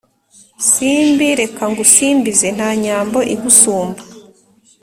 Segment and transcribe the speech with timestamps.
[0.69, 4.01] Simbi reka ngusimbize Nta nyambo igusumba